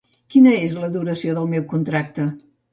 Quina 0.35 0.53
és 0.69 0.73
la 0.85 0.89
duració 0.95 1.37
del 1.41 1.53
meu 1.53 1.69
contracte? 1.77 2.29